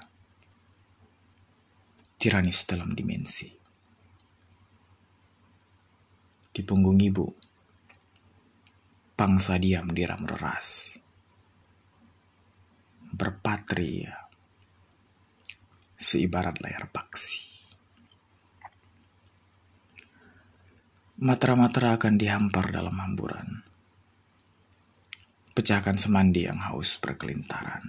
Tiranis 2.15 2.63
dalam 2.63 2.95
dimensi. 2.95 3.51
Di 6.55 6.63
punggung 6.63 7.03
ibu, 7.03 7.27
pangsa 9.19 9.59
diam 9.59 9.91
diram 9.91 10.23
reras. 10.23 10.95
Berpatria, 13.11 14.15
seibarat 15.99 16.63
layar 16.63 16.87
paksi. 16.87 17.54
Matra-matra 21.15 21.95
akan 21.95 22.19
dihampar 22.19 22.75
dalam 22.75 22.99
hamburan. 22.99 23.63
Pecahkan 25.55 25.95
semandi 25.95 26.43
yang 26.43 26.59
haus 26.59 26.99
berkelintaran. 26.99 27.87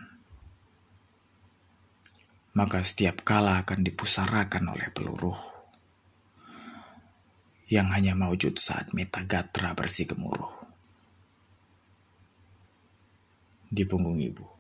Maka 2.54 2.87
setiap 2.87 3.26
kala 3.26 3.66
akan 3.66 3.82
dipusarakan 3.82 4.70
oleh 4.70 4.94
peluru 4.94 5.34
yang 7.66 7.91
hanya 7.91 8.14
mewujud 8.14 8.62
saat 8.62 8.94
metagatra 8.94 9.75
bersih 9.75 10.06
gemuruh. 10.06 10.54
Di 13.66 13.82
punggung 13.82 14.22
ibu. 14.22 14.56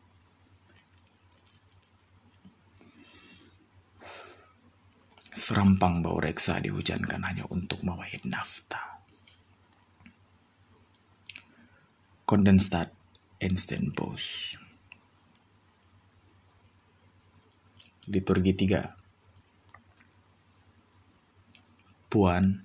Serampang 5.36 6.00
bau 6.00 6.16
reksa 6.16 6.56
dihujankan 6.64 7.20
hanya 7.20 7.44
untuk 7.52 7.84
mewahid 7.84 8.24
nafta. 8.24 9.04
Kondensat 12.24 12.88
instant 13.44 13.92
pause. 13.92 14.56
Liturgi 18.08 18.56
3 18.56 18.96
Puan, 22.08 22.64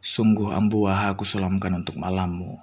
sungguh 0.00 0.56
ambu 0.56 0.88
aku 0.88 1.28
sulamkan 1.28 1.84
untuk 1.84 2.00
malammu, 2.00 2.56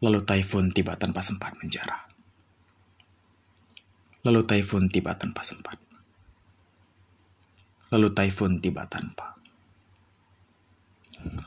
Lalu 0.00 0.24
Taifun 0.24 0.72
tiba 0.72 0.96
tanpa 0.96 1.20
sempat 1.20 1.52
menjarah. 1.60 2.08
Lalu 4.24 4.40
Taifun 4.48 4.88
tiba 4.88 5.12
tanpa 5.20 5.44
sempat. 5.44 5.76
Lalu 7.92 8.08
Taifun 8.16 8.64
tiba 8.64 8.88
tanpa. 8.88 9.36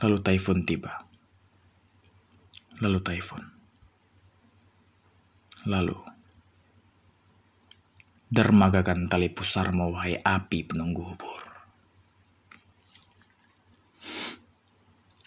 Lalu 0.06 0.22
Taifun 0.22 0.62
tiba. 0.62 0.94
Lalu 2.78 2.98
Taifun. 3.02 3.42
Lalu. 5.66 5.98
Dermagakan 8.30 9.10
tali 9.10 9.34
pusar 9.34 9.74
wahai 9.74 10.18
api 10.22 10.62
penunggu 10.62 11.02
hubur. 11.02 11.43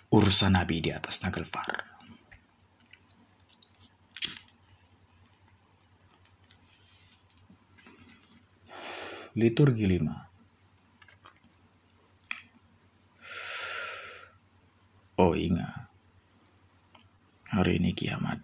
Urusan 0.07 0.55
Nabi 0.55 0.79
di 0.79 0.91
atas 0.95 1.19
Nagelfar. 1.23 1.83
Liturgi 9.37 9.85
5 9.85 10.27
Oh 15.17 15.33
ingat, 15.33 15.89
hari 17.49 17.81
ini 17.81 17.89
kiamat. 17.97 18.37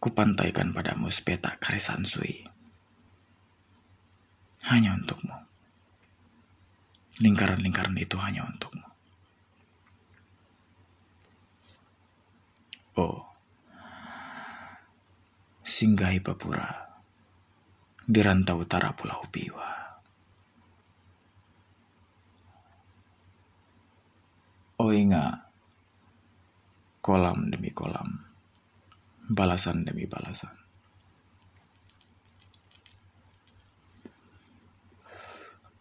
Kupantaikan 0.00 0.72
padamu 0.72 1.12
sepetak 1.12 1.60
karisan 1.60 2.08
sui. 2.08 2.48
Hanya 4.72 4.96
untukmu. 4.96 5.36
Lingkaran-lingkaran 7.20 7.96
itu 8.00 8.16
hanya 8.24 8.48
untukmu. 8.48 8.93
Oh, 12.94 13.26
singgahi 15.66 16.22
Papura 16.22 16.94
di 18.06 18.22
rantau 18.22 18.62
utara 18.62 18.94
Pulau 18.94 19.26
Biwa. 19.26 19.70
Oh 24.78 24.94
ingat, 24.94 25.42
kolam 27.02 27.50
demi 27.50 27.74
kolam, 27.74 28.30
balasan 29.26 29.82
demi 29.82 30.06
balasan. 30.06 30.54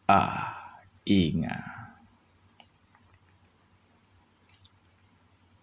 Ah, 0.10 0.82
ingat. 1.06 1.62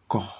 Koh 0.07 0.40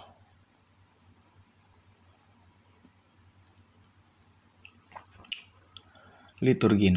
Liturgi 6.41 6.89
6 6.89 6.97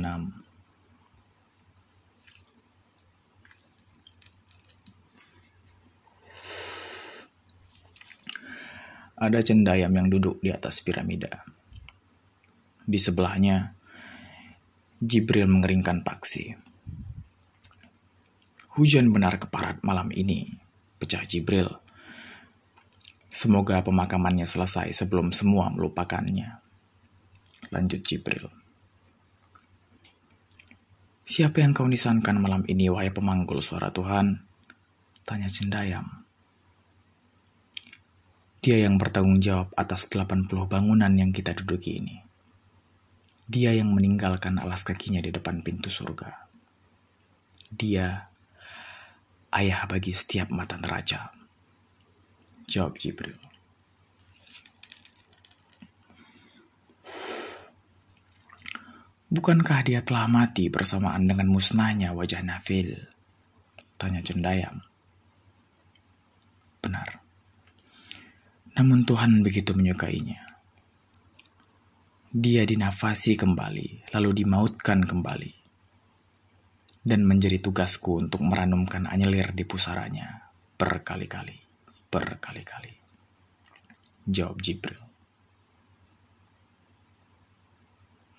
Ada 9.19 9.43
cendayam 9.43 9.91
yang 9.91 10.07
duduk 10.07 10.39
di 10.39 10.47
atas 10.47 10.79
piramida. 10.79 11.43
Di 12.87 12.95
sebelahnya, 12.95 13.75
Jibril 15.03 15.51
mengeringkan 15.51 16.07
paksi. 16.07 16.55
Hujan 18.79 19.11
benar 19.11 19.43
keparat 19.43 19.83
malam 19.83 20.07
ini, 20.15 20.55
pecah 21.03 21.27
Jibril. 21.27 21.67
Semoga 23.27 23.83
pemakamannya 23.83 24.47
selesai 24.47 24.95
sebelum 24.95 25.35
semua 25.35 25.67
melupakannya. 25.67 26.63
Lanjut 27.75 28.07
Jibril. 28.07 28.62
Siapa 31.33 31.65
yang 31.65 31.73
kau 31.73 31.89
nisankan 31.89 32.37
malam 32.37 32.61
ini, 32.69 32.93
wahai 32.93 33.09
pemanggul 33.09 33.57
suara 33.57 33.89
Tuhan? 33.89 34.45
Tanya 35.25 35.49
Cendayam. 35.49 36.05
Dia 38.61 38.85
yang 38.85 39.01
bertanggung 39.01 39.41
jawab 39.41 39.73
atas 39.73 40.05
80 40.13 40.45
bangunan 40.69 41.09
yang 41.09 41.33
kita 41.33 41.57
duduki 41.57 41.97
ini. 41.97 42.21
Dia 43.49 43.73
yang 43.73 43.89
meninggalkan 43.97 44.61
alas 44.61 44.85
kakinya 44.85 45.25
di 45.25 45.33
depan 45.33 45.65
pintu 45.65 45.89
surga. 45.89 46.45
Dia 47.73 48.29
ayah 49.57 49.89
bagi 49.89 50.13
setiap 50.13 50.53
mata 50.53 50.77
neraca. 50.77 51.33
Jawab 52.69 53.01
Jibril. 53.01 53.52
Bukankah 59.33 59.81
dia 59.81 60.05
telah 60.05 60.29
mati 60.29 60.69
bersamaan 60.69 61.25
dengan 61.25 61.49
musnahnya 61.49 62.13
wajah 62.13 62.45
Nafil? 62.45 62.93
Tanya 63.97 64.21
Cendayam. 64.21 64.85
Benar. 66.77 67.17
Namun 68.77 69.01
Tuhan 69.01 69.41
begitu 69.41 69.73
menyukainya. 69.73 70.37
Dia 72.29 72.61
dinafasi 72.61 73.33
kembali, 73.33 74.13
lalu 74.13 74.29
dimautkan 74.45 75.01
kembali. 75.01 75.53
Dan 77.01 77.25
menjadi 77.25 77.57
tugasku 77.57 78.21
untuk 78.21 78.45
meranumkan 78.45 79.09
anyelir 79.09 79.49
di 79.57 79.65
pusaranya 79.65 80.45
berkali-kali, 80.77 81.57
berkali-kali. 82.13 82.93
Jawab 84.29 84.61
Jibril. 84.61 85.01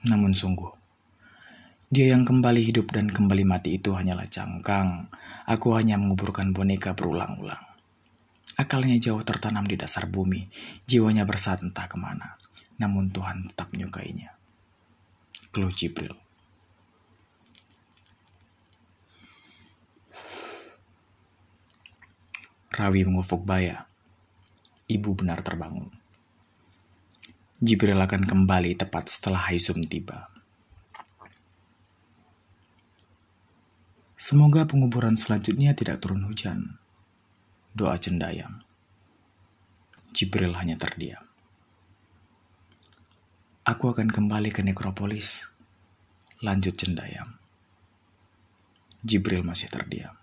Namun 0.06 0.36
sungguh, 0.36 0.83
dia 1.94 2.10
yang 2.10 2.26
kembali 2.26 2.58
hidup 2.58 2.90
dan 2.90 3.06
kembali 3.06 3.46
mati 3.46 3.78
itu 3.78 3.94
hanyalah 3.94 4.26
cangkang. 4.26 5.06
Aku 5.46 5.78
hanya 5.78 5.94
menguburkan 5.94 6.50
boneka 6.50 6.90
berulang-ulang. 6.98 7.62
Akalnya 8.58 8.98
jauh 8.98 9.22
tertanam 9.22 9.62
di 9.62 9.78
dasar 9.78 10.10
bumi, 10.10 10.42
jiwanya 10.90 11.22
bersat 11.22 11.62
entah 11.62 11.86
ke 11.86 11.94
mana. 11.94 12.34
Namun 12.82 13.14
Tuhan 13.14 13.46
tetap 13.46 13.70
menyukainya. 13.70 14.34
Keluh 15.54 15.70
Jibril. 15.70 16.18
Rawi 22.74 23.06
mengufuk 23.06 23.46
baya. 23.46 23.86
Ibu 24.90 25.14
benar 25.14 25.46
terbangun. 25.46 25.94
Jibril 27.62 28.02
akan 28.02 28.26
kembali 28.26 28.74
tepat 28.74 29.06
setelah 29.06 29.46
Haizum 29.46 29.78
tiba. 29.86 30.33
Semoga 34.34 34.66
penguburan 34.66 35.14
selanjutnya 35.14 35.78
tidak 35.78 36.02
turun 36.02 36.26
hujan. 36.26 36.74
Doa 37.70 37.94
cendayam. 38.02 38.66
Jibril 40.10 40.50
hanya 40.58 40.74
terdiam. 40.74 41.22
Aku 43.62 43.94
akan 43.94 44.10
kembali 44.10 44.50
ke 44.50 44.66
nekropolis. 44.66 45.54
Lanjut 46.42 46.74
cendayam. 46.74 47.38
Jibril 49.06 49.46
masih 49.46 49.70
terdiam. 49.70 50.18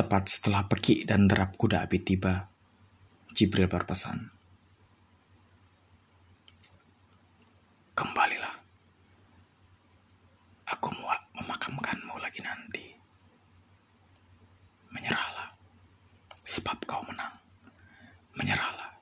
Tepat 0.00 0.32
setelah 0.32 0.64
peki 0.64 1.04
dan 1.04 1.28
derap 1.28 1.60
kuda 1.60 1.84
api 1.84 2.00
tiba, 2.00 2.48
Jibril 3.36 3.68
berpesan. 3.68 4.32
Kembalilah. 7.92 8.64
Aku 10.66 10.90
muak 10.98 11.22
memakamkanmu 11.30 12.18
lagi 12.18 12.42
nanti. 12.42 12.90
Menyerahlah, 14.90 15.46
sebab 16.42 16.82
kau 16.90 16.98
menang. 17.06 17.30
Menyerahlah, 18.34 18.98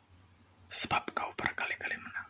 sebab 0.68 1.08
kau 1.16 1.32
berkali-kali 1.40 1.96
menang. 1.96 2.28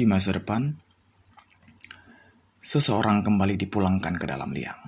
Di 0.00 0.08
masa 0.08 0.32
depan, 0.32 0.64
seseorang 2.56 3.20
kembali 3.20 3.52
dipulangkan 3.60 4.16
ke 4.16 4.24
dalam 4.24 4.48
liang. 4.48 4.80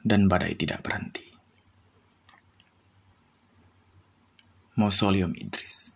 Dan 0.00 0.32
badai 0.32 0.56
tidak 0.56 0.80
berhenti. 0.80 1.28
Mausoleum 4.80 5.36
Idris. 5.36 5.92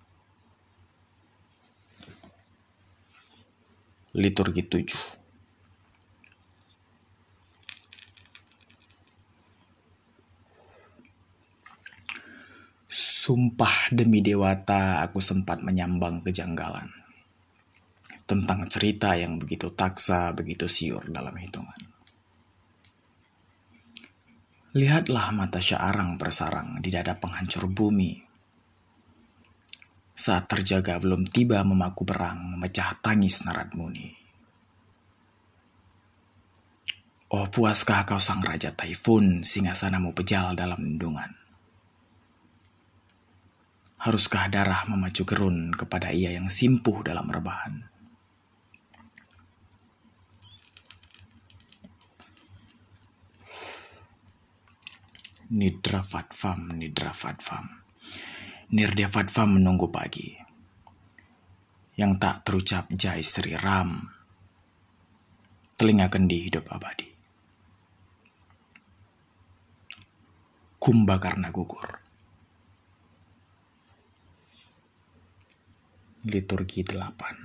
Liturgi 4.20 4.60
7 4.60 5.23
Sumpah 13.24 13.88
demi 13.88 14.20
dewata 14.20 15.00
aku 15.00 15.16
sempat 15.16 15.64
menyambang 15.64 16.20
kejanggalan 16.20 16.92
tentang 18.28 18.68
cerita 18.68 19.16
yang 19.16 19.40
begitu 19.40 19.72
taksa, 19.72 20.28
begitu 20.36 20.68
siur 20.68 21.08
dalam 21.08 21.32
hitungan. 21.32 21.80
Lihatlah 24.76 25.32
mata 25.32 25.56
Syarang 25.56 26.20
bersarang 26.20 26.84
di 26.84 26.92
dada 26.92 27.16
penghancur 27.16 27.64
bumi 27.64 28.20
saat 30.12 30.44
terjaga 30.44 31.00
belum 31.00 31.24
tiba 31.24 31.64
memaku 31.64 32.04
berang, 32.04 32.52
memecah 32.52 32.92
tangis 33.00 33.40
Narad 33.48 33.72
Muni. 33.72 34.12
Oh 37.32 37.48
puaskah 37.48 38.04
kau 38.04 38.20
sang 38.20 38.44
Raja 38.44 38.68
Taifun, 38.76 39.48
singgasanamu 39.48 40.12
pejal 40.12 40.52
dalam 40.52 40.76
lindungan. 40.84 41.43
Haruskah 44.04 44.52
darah 44.52 44.84
memacu 44.84 45.24
gerun 45.24 45.72
kepada 45.72 46.12
ia 46.12 46.36
yang 46.36 46.52
simpuh 46.52 47.00
dalam 47.00 47.24
rebahan? 47.24 47.88
Nidra 55.56 56.04
fatfam, 56.04 56.76
nidra 56.76 57.16
fatfam. 57.16 57.84
Nirdia 58.74 59.06
Fatva 59.06 59.46
menunggu 59.46 59.86
pagi. 59.86 60.34
Yang 61.94 62.12
tak 62.18 62.36
terucap 62.42 62.84
Jai 62.90 63.22
Sri 63.22 63.54
Ram. 63.54 64.02
Telinga 65.78 66.10
kendi 66.10 66.50
hidup 66.50 66.66
abadi. 66.74 67.06
Kumba 70.82 71.22
karena 71.22 71.54
gugur. 71.54 72.03
Liturgi 76.24 76.80
delapan. 76.80 77.36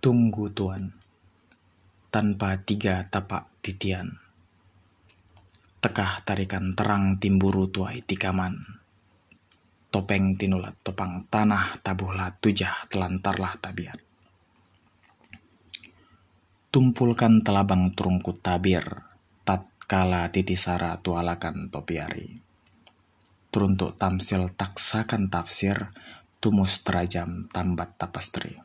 Tunggu 0.00 0.48
tuan, 0.48 0.96
tanpa 2.08 2.56
tiga 2.56 3.04
tapak 3.04 3.52
titian. 3.60 4.16
Tekah 5.76 6.24
tarikan 6.24 6.72
terang 6.72 7.20
timburu 7.20 7.68
tuai 7.68 8.00
tikaman. 8.00 8.64
Topeng 9.92 10.40
tinulat 10.40 10.80
topang 10.80 11.28
tanah 11.28 11.76
tabuhlah 11.84 12.32
tujah 12.40 12.88
telantarlah 12.88 13.52
tabiat. 13.60 14.00
Tumpulkan 16.72 17.44
telabang 17.44 17.92
terungkut 17.92 18.40
tabir, 18.40 19.04
tatkala 19.44 20.32
titisara 20.32 20.96
tualakan 21.04 21.68
topiari. 21.68 22.51
Teruntuk 23.52 24.00
tamsil 24.00 24.48
taksakan 24.48 25.28
tafsir, 25.28 25.92
tumus 26.40 26.80
terajam 26.80 27.44
tambat 27.52 28.00
tapastri. 28.00 28.56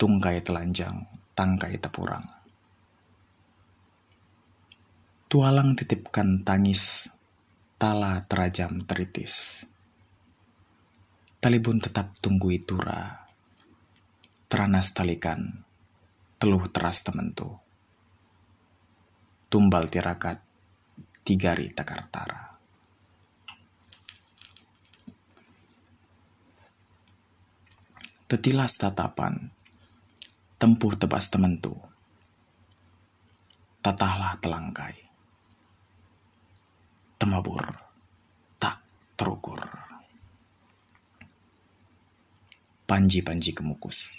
Tungkai 0.00 0.40
telanjang, 0.40 1.04
tangkai 1.36 1.76
tepurang. 1.76 2.24
Tualang 5.28 5.76
titipkan 5.76 6.48
tangis, 6.48 7.12
tala 7.76 8.24
terajam 8.24 8.80
teritis. 8.88 9.68
Talibun 11.44 11.76
tetap 11.76 12.16
tunggu 12.24 12.56
itura, 12.56 13.28
teranas 14.48 14.96
talikan, 14.96 15.60
teluh 16.40 16.64
teras 16.72 17.04
tementu. 17.04 17.52
Tumbal 19.52 19.92
tirakat, 19.92 20.40
tigari 21.20 21.68
takartara. 21.68 22.51
Tetilas 28.32 28.80
tatapan, 28.80 29.52
tempuh 30.56 30.96
tebas 30.96 31.28
tementu. 31.28 31.76
Tatahlah 33.84 34.40
telangkai. 34.40 34.96
Temabur, 37.20 37.60
tak 38.56 38.80
terukur. 39.20 39.60
Panji-panji 42.88 43.52
kemukus. 43.52 44.16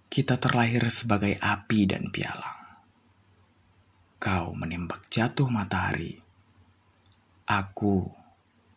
Kita 0.06 0.38
terlahir 0.38 0.86
sebagai 0.88 1.34
api 1.40 1.80
dan 1.90 2.08
pialang 2.14 2.64
kau 4.24 4.56
menembak 4.56 5.04
jatuh 5.12 5.52
matahari, 5.52 6.16
aku 7.44 8.08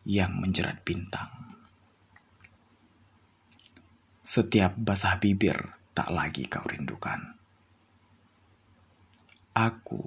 yang 0.04 0.36
menjerat 0.36 0.84
bintang. 0.84 1.32
Setiap 4.20 4.76
basah 4.76 5.16
bibir 5.16 5.56
tak 5.98 6.14
lagi 6.14 6.46
kau 6.46 6.62
rindukan. 6.62 7.18
Aku 9.50 9.98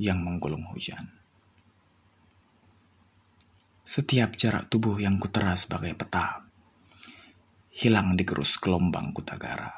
yang 0.00 0.24
menggulung 0.24 0.64
hujan. 0.72 1.12
Setiap 3.84 4.40
jarak 4.40 4.72
tubuh 4.72 4.96
yang 4.96 5.20
kutera 5.20 5.52
sebagai 5.52 5.92
peta, 5.92 6.48
hilang 7.76 8.16
digerus 8.16 8.56
gelombang 8.56 9.12
kutagara. 9.12 9.68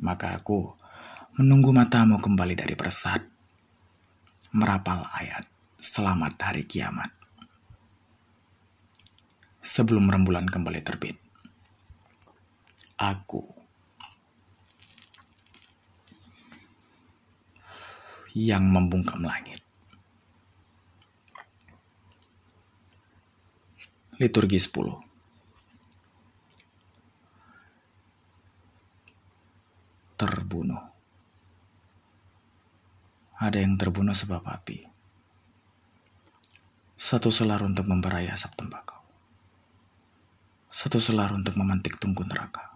Maka 0.00 0.32
aku 0.40 0.72
menunggu 1.36 1.68
matamu 1.68 2.16
kembali 2.16 2.56
dari 2.56 2.72
persat, 2.72 3.20
merapal 4.56 5.04
ayat 5.20 5.44
selamat 5.76 6.40
hari 6.40 6.64
kiamat. 6.64 7.12
Sebelum 9.60 10.08
rembulan 10.08 10.48
kembali 10.48 10.80
terbit, 10.80 11.20
aku 13.02 13.42
yang 18.38 18.62
membungkam 18.70 19.26
langit. 19.26 19.58
Liturgi 24.22 24.62
10 24.62 25.02
Terbunuh 30.14 30.92
ada 33.42 33.58
yang 33.58 33.74
terbunuh 33.74 34.14
sebab 34.14 34.46
api. 34.46 34.86
Satu 36.94 37.34
selar 37.34 37.58
untuk 37.66 37.90
memberai 37.90 38.30
asap 38.30 38.62
tembakau. 38.62 39.02
Satu 40.70 41.02
selar 41.02 41.34
untuk 41.34 41.58
memantik 41.58 41.98
tunggu 41.98 42.22
neraka. 42.22 42.71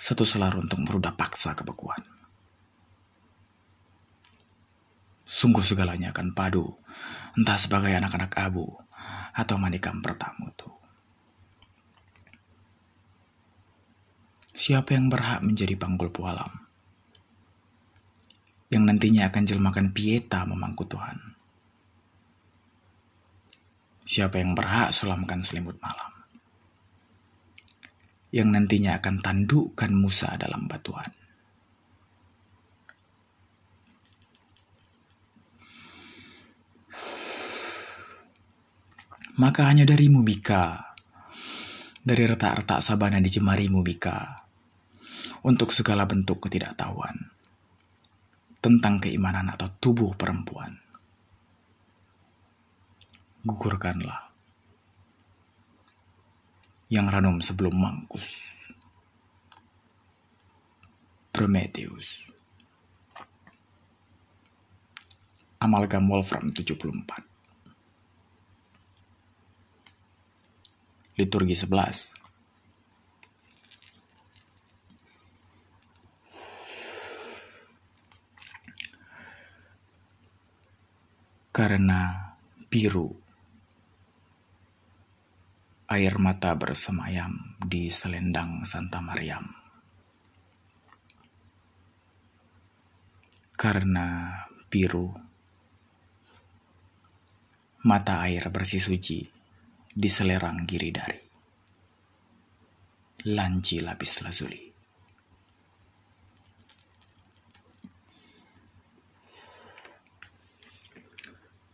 Satu 0.00 0.24
selar 0.24 0.56
untuk 0.56 0.80
merudah 0.80 1.12
paksa 1.12 1.52
kebekuan. 1.52 2.00
Sungguh 5.28 5.60
segalanya 5.60 6.16
akan 6.16 6.32
padu, 6.32 6.72
entah 7.36 7.60
sebagai 7.60 7.92
anak-anak 7.92 8.32
abu 8.40 8.64
atau 9.36 9.60
manikam 9.60 10.00
pertamutu. 10.00 10.72
Siapa 14.56 14.96
yang 14.96 15.12
berhak 15.12 15.44
menjadi 15.44 15.76
panggul 15.76 16.08
pualam? 16.08 16.70
yang 18.70 18.86
nantinya 18.86 19.26
akan 19.26 19.42
jelmakan 19.42 19.90
pieta 19.90 20.46
memangku 20.46 20.86
Tuhan. 20.86 21.18
Siapa 24.06 24.38
yang 24.38 24.54
berhak 24.54 24.94
sulamkan 24.94 25.42
selimut 25.42 25.74
malam? 25.82 26.19
Yang 28.30 28.48
nantinya 28.54 29.02
akan 29.02 29.18
tandukkan 29.18 29.90
Musa 29.90 30.38
dalam 30.38 30.70
batuan. 30.70 31.10
Maka 39.40 39.72
hanya 39.72 39.88
dari 39.88 40.06
Mubika, 40.12 40.94
dari 42.04 42.28
retak-retak 42.28 42.84
sabana 42.84 43.18
di 43.18 43.30
jemari 43.32 43.72
Mubika, 43.72 44.46
untuk 45.42 45.72
segala 45.72 46.04
bentuk 46.04 46.44
ketidaktahuan 46.44 47.32
tentang 48.60 49.00
keimanan 49.00 49.48
atau 49.48 49.72
tubuh 49.80 50.12
perempuan. 50.12 50.76
Gugurkanlah 53.40 54.29
yang 56.90 57.06
ranum 57.06 57.38
sebelum 57.38 57.78
mangkus. 57.78 58.58
Prometheus 61.30 62.26
Amalgam 65.62 66.10
Wolfram 66.10 66.50
74 66.52 67.22
Liturgi 71.16 71.54
11 71.54 72.20
karena 81.60 82.32
biru. 82.72 83.19
Air 85.90 86.22
mata 86.22 86.54
bersemayam 86.54 87.58
di 87.58 87.90
selendang 87.90 88.62
Santa 88.62 89.02
Mariam. 89.02 89.42
Karena 93.58 94.38
biru, 94.70 95.10
mata 97.82 98.22
air 98.22 98.54
bersih 98.54 98.78
suci 98.78 99.26
di 99.90 100.06
selerang 100.06 100.62
giri 100.62 100.94
dari. 100.94 101.18
Lanci 103.34 103.82
lapis 103.82 104.12
lazuli. 104.22 104.62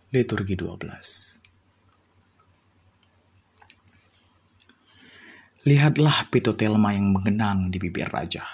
Liturgi 0.08 0.56
12 0.56 1.36
Lihatlah 5.66 6.30
pitotelma 6.30 6.94
yang 6.94 7.11
mengenang 7.11 7.75
di 7.75 7.82
bibir 7.82 8.06
raja. 8.06 8.46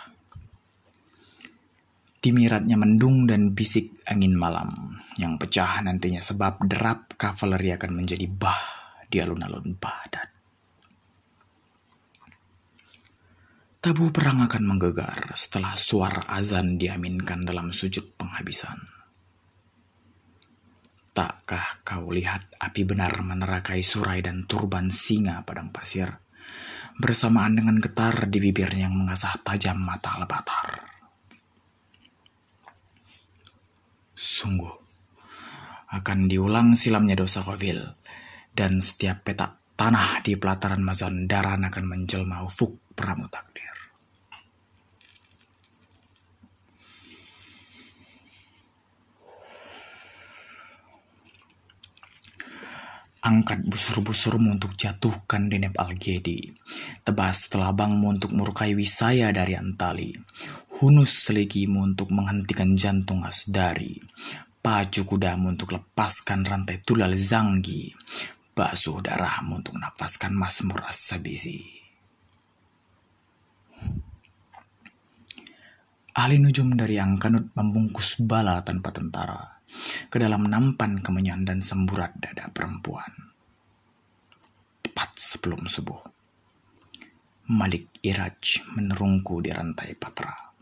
Dimiratnya 2.24 2.80
mendung 2.80 3.28
dan 3.28 3.52
bisik 3.52 4.00
angin 4.08 4.32
malam 4.32 4.96
yang 5.20 5.36
pecah 5.36 5.84
nantinya 5.84 6.24
sebab 6.24 6.64
derap 6.64 7.12
kavaleri 7.20 7.76
akan 7.76 8.00
menjadi 8.00 8.24
bah 8.32 8.56
di 9.12 9.20
alun-alun 9.20 9.76
padat. 9.76 10.32
Tabu 13.82 14.08
perang 14.08 14.48
akan 14.48 14.62
menggegar 14.64 15.36
setelah 15.36 15.76
suara 15.76 16.24
azan 16.32 16.80
diaminkan 16.80 17.44
dalam 17.44 17.76
sujud 17.76 18.16
penghabisan. 18.16 18.78
Takkah 21.12 21.84
kau 21.84 22.08
lihat 22.08 22.56
api 22.56 22.88
benar 22.88 23.20
menerakai 23.20 23.84
surai 23.84 24.24
dan 24.24 24.48
turban 24.48 24.88
singa 24.88 25.44
padang 25.44 25.68
pasir? 25.68 26.21
Bersamaan 27.00 27.56
dengan 27.56 27.80
getar 27.80 28.28
di 28.28 28.38
bibirnya 28.42 28.90
yang 28.90 28.96
mengasah 28.96 29.38
tajam 29.40 29.80
mata 29.80 30.18
lebatar. 30.20 30.92
Sungguh, 34.12 34.74
akan 35.92 36.18
diulang 36.28 36.74
silamnya 36.76 37.16
dosa 37.18 37.40
Kovil, 37.40 37.80
dan 38.52 38.84
setiap 38.84 39.24
petak 39.24 39.56
tanah 39.74 40.20
di 40.20 40.36
pelataran 40.36 40.84
Mazandaran 40.84 41.64
akan 41.66 41.84
menjelma 41.88 42.44
ufuk 42.44 42.78
pramutak. 42.92 43.52
Angkat 53.22 53.62
busur-busurmu 53.70 54.58
untuk 54.58 54.74
jatuhkan 54.74 55.46
Deneb 55.46 55.78
Algedi. 55.78 56.42
Tebas 57.06 57.46
telabangmu 57.46 58.18
untuk 58.18 58.34
murkai 58.34 58.74
Wisaya 58.74 59.30
dari 59.30 59.54
Antali. 59.54 60.10
Hunus 60.82 61.30
seligimu 61.30 61.86
untuk 61.86 62.10
menghentikan 62.10 62.74
jantung 62.74 63.22
Asdari. 63.22 63.94
Pacu 64.58 65.06
kudamu 65.06 65.54
untuk 65.54 65.70
lepaskan 65.70 66.42
rantai 66.42 66.82
tulal 66.82 67.14
Zanggi. 67.14 67.94
Basuh 68.58 68.98
darahmu 68.98 69.62
untuk 69.62 69.78
nafaskan 69.78 70.34
Masmur 70.34 70.82
As-Sabizi. 70.82 71.82
Ahli 76.12 76.36
nujum 76.36 76.76
dari 76.76 77.00
Angkanut 77.00 77.56
membungkus 77.56 78.20
bala 78.20 78.60
tanpa 78.60 78.92
tentara 78.92 79.64
ke 80.12 80.20
dalam 80.20 80.44
nampan 80.44 81.00
kemenyan 81.00 81.48
dan 81.48 81.64
semburat 81.64 82.12
dada 82.20 82.52
perempuan. 82.52 83.32
Tepat 84.84 85.16
sebelum 85.16 85.64
subuh, 85.64 86.04
Malik 87.48 87.88
Iraj 88.04 88.60
menerungku 88.76 89.40
di 89.40 89.56
rantai 89.56 89.96
patra. 89.96 90.52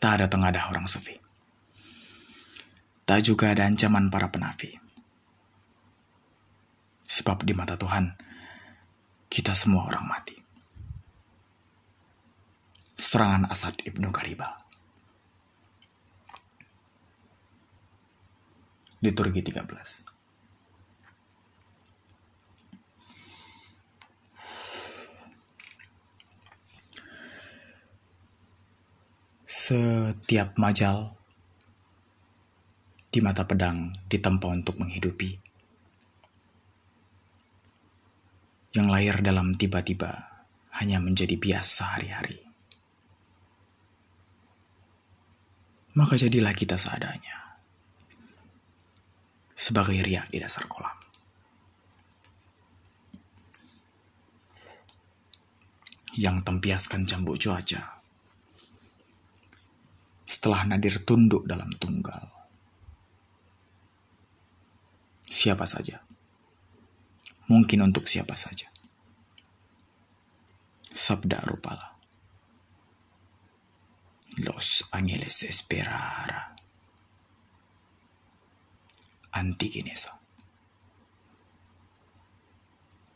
Tak 0.00 0.12
ada 0.16 0.32
tengadah 0.32 0.72
orang 0.72 0.88
sufi. 0.88 1.12
Tak 3.04 3.20
juga 3.20 3.52
ada 3.52 3.68
ancaman 3.68 4.08
para 4.08 4.32
penafi. 4.32 4.80
Sebab 7.04 7.44
di 7.44 7.52
mata 7.52 7.76
Tuhan, 7.76 8.29
kita 9.30 9.54
semua 9.54 9.86
orang 9.86 10.10
mati 10.10 10.40
serangan 13.00 13.48
Asad 13.48 13.80
Ibnu 13.80 14.12
Kariba. 14.12 14.60
Liturgi 19.00 19.40
13 19.40 19.64
Setiap 29.48 30.60
majal 30.60 31.16
di 33.08 33.24
mata 33.24 33.48
pedang 33.48 33.90
ditempa 34.06 34.52
untuk 34.52 34.76
menghidupi. 34.76 35.49
Yang 38.70 38.86
lahir 38.88 39.16
dalam 39.22 39.50
tiba-tiba 39.54 40.44
hanya 40.78 41.02
menjadi 41.02 41.34
biasa 41.34 41.98
hari-hari. 41.98 42.50
maka 46.00 46.14
jadilah 46.14 46.54
kita 46.54 46.78
seadanya. 46.78 47.58
Sebagai 49.52 49.98
riak 50.00 50.30
di 50.30 50.38
dasar 50.40 50.64
kolam. 50.70 50.96
Yang 56.16 56.36
tempiaskan 56.46 57.06
cambuk 57.06 57.38
cuaca. 57.38 58.00
Setelah 60.26 60.72
Nadir 60.72 61.02
tunduk 61.02 61.44
dalam 61.44 61.70
tunggal. 61.76 62.30
Siapa 65.26 65.66
saja. 65.66 66.02
Mungkin 67.50 67.82
untuk 67.82 68.06
siapa 68.06 68.38
saja. 68.38 68.70
Sabda 70.86 71.42
Rupala. 71.42 71.98
Los 74.38 74.86
ángeles 74.94 75.42
esperar. 75.42 76.54
Antikinesa. 79.34 80.14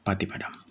Pati 0.03 0.27
Padam. 0.27 0.64